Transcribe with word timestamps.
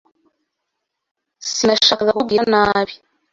Sinashakaga 1.51 2.11
kukubwira 2.13 2.41
ibi. 2.79 2.95